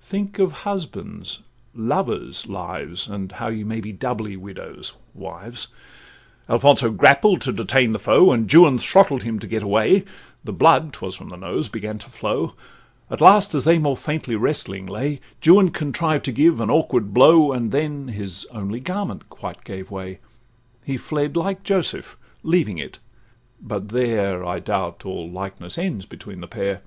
[0.00, 1.40] —Think of husbands',
[1.74, 3.08] lovers' lives!
[3.08, 5.68] And how ye may be doubly widows—wives!
[6.48, 10.04] Alfonso grappled to detain the foe, And Juan throttled him to get away,
[10.46, 12.54] And blood ('twas from the nose) began to flow;
[13.10, 17.50] At last, as they more faintly wrestling lay, Juan contrived to give an awkward blow,
[17.50, 20.20] And then his only garment quite gave way;
[20.84, 23.00] He fled, like Joseph, leaving it;
[23.60, 26.82] but there, I doubt, all likeness ends between the pair.